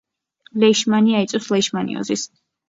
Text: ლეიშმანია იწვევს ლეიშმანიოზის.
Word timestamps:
ლეიშმანია 0.63 1.21
იწვევს 1.27 1.51
ლეიშმანიოზის. 1.57 2.25